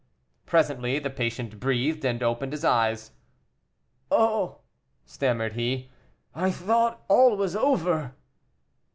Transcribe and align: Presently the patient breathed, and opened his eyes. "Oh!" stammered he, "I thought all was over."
Presently 0.47 0.97
the 0.97 1.11
patient 1.11 1.59
breathed, 1.59 2.03
and 2.03 2.23
opened 2.23 2.53
his 2.53 2.65
eyes. 2.65 3.11
"Oh!" 4.09 4.57
stammered 5.05 5.53
he, 5.53 5.91
"I 6.33 6.49
thought 6.49 7.03
all 7.07 7.37
was 7.37 7.55
over." 7.55 8.15